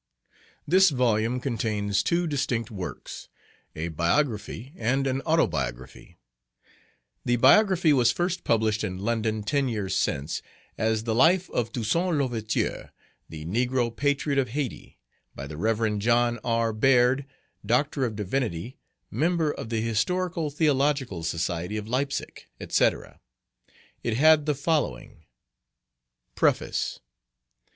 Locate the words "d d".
17.63-18.77